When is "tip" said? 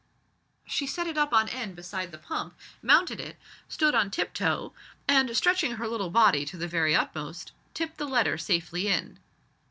4.09-4.33